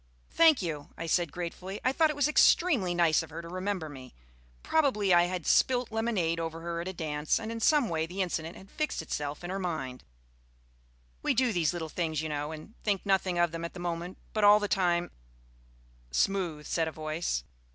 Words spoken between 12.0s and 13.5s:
you know, and think nothing